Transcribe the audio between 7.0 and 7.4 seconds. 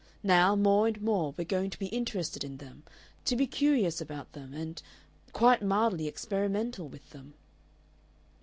them."